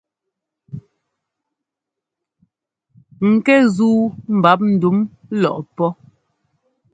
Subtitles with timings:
[3.33, 4.01] Ŋkɛ́ zúu
[4.35, 4.97] mbap ndúm
[5.41, 5.89] lɔʼpɔ́.